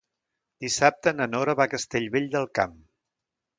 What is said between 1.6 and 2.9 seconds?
va a Castellvell del Camp.